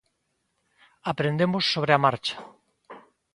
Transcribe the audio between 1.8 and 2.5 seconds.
a marcha.